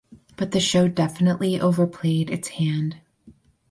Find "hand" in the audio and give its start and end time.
2.47-3.01